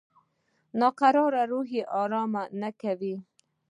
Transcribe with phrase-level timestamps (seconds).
[0.81, 3.13] ناکراره روح یې آرام نه ورکاوه.